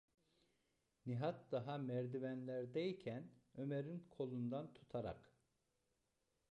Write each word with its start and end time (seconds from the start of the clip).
Nihat 1.05 1.51
daha 1.51 1.77
merdivenlerdeyken 1.77 3.31
Ömer’in 3.57 4.07
kolundan 4.09 4.73
tutarak: 4.73 5.33